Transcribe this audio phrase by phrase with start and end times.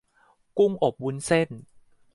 [0.57, 1.49] กุ้งอบวุ้นเส้น